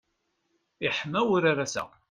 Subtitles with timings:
[0.87, 1.83] Iḥma wurar ass-a.